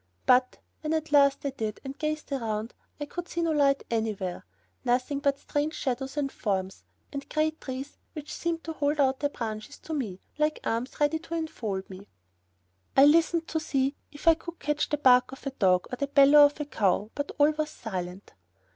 But, 0.25 0.57
when 0.81 0.93
at 0.95 1.11
last 1.11 1.45
I 1.45 1.51
did, 1.51 1.79
and 1.83 1.95
gazed 1.95 2.31
around, 2.31 2.73
I 2.99 3.05
could 3.05 3.27
see 3.27 3.43
no 3.43 3.51
light 3.51 3.83
anywhere; 3.91 4.47
nothing 4.83 5.19
but 5.19 5.37
strange 5.37 5.75
shadows 5.75 6.17
and 6.17 6.31
forms, 6.31 6.83
and 7.13 7.29
great 7.29 7.61
trees 7.61 7.99
which 8.13 8.33
seemed 8.33 8.63
to 8.63 8.73
hold 8.73 8.99
out 8.99 9.19
their 9.19 9.29
branches 9.29 9.77
to 9.81 9.93
me, 9.93 10.19
like 10.39 10.59
arms 10.63 10.99
ready 10.99 11.19
to 11.19 11.35
enfold 11.35 11.87
me. 11.87 12.07
I 12.97 13.05
listened 13.05 13.47
to 13.49 13.59
see 13.59 13.95
if 14.11 14.27
I 14.27 14.33
could 14.33 14.57
catch 14.57 14.89
the 14.89 14.97
bark 14.97 15.31
of 15.33 15.45
a 15.45 15.51
dog, 15.51 15.85
or 15.93 15.97
the 15.97 16.07
bellow 16.07 16.45
of 16.47 16.59
a 16.59 16.65
cow, 16.65 17.11
but 17.13 17.31
all 17.37 17.51
was 17.51 17.69
silent. 17.69 18.33